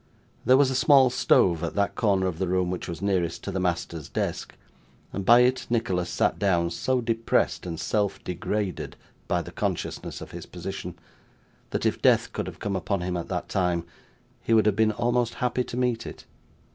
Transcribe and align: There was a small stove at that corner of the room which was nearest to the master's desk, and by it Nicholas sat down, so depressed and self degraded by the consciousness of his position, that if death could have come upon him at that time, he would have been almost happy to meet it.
There 0.45 0.57
was 0.57 0.71
a 0.71 0.75
small 0.75 1.11
stove 1.11 1.61
at 1.63 1.75
that 1.75 1.93
corner 1.93 2.25
of 2.25 2.39
the 2.39 2.47
room 2.47 2.71
which 2.71 2.87
was 2.87 3.03
nearest 3.03 3.43
to 3.43 3.51
the 3.51 3.59
master's 3.59 4.09
desk, 4.09 4.55
and 5.13 5.23
by 5.23 5.41
it 5.41 5.67
Nicholas 5.69 6.09
sat 6.09 6.39
down, 6.39 6.71
so 6.71 7.01
depressed 7.01 7.67
and 7.67 7.79
self 7.79 8.23
degraded 8.23 8.95
by 9.27 9.43
the 9.43 9.51
consciousness 9.51 10.19
of 10.19 10.31
his 10.31 10.47
position, 10.47 10.97
that 11.69 11.85
if 11.85 12.01
death 12.01 12.33
could 12.33 12.47
have 12.47 12.57
come 12.57 12.75
upon 12.75 13.01
him 13.01 13.15
at 13.15 13.27
that 13.27 13.47
time, 13.47 13.85
he 14.41 14.55
would 14.55 14.65
have 14.65 14.75
been 14.75 14.91
almost 14.91 15.35
happy 15.35 15.63
to 15.65 15.77
meet 15.77 16.07
it. 16.07 16.25